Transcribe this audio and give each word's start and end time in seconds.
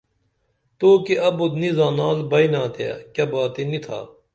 تو 0.77 0.89
کی 1.05 1.13
ابُت 1.27 1.53
نی 1.61 1.69
زانال 1.77 2.17
بئنا 2.29 2.63
تے 2.75 2.87
کیہ 3.13 3.25
باتی 3.31 3.63
نی 3.69 3.79
تھا 3.85 3.99